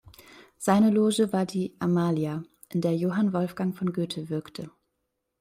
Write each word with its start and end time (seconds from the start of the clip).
Seine 0.57 0.89
Loge 0.89 1.31
war 1.31 1.45
die 1.45 1.75
"Amalia", 1.77 2.41
in 2.69 2.81
der 2.81 2.97
Johann 2.97 3.33
Wolfgang 3.33 3.77
von 3.77 3.93
Goethe 3.93 4.29
wirkte. 4.31 4.71